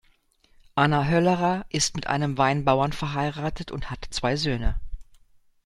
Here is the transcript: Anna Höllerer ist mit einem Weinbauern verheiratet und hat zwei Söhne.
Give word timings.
Anna 0.73 1.03
Höllerer 1.05 1.67
ist 1.69 1.95
mit 1.95 2.07
einem 2.07 2.35
Weinbauern 2.39 2.91
verheiratet 2.91 3.69
und 3.69 3.91
hat 3.91 4.03
zwei 4.09 4.35
Söhne. 4.35 4.79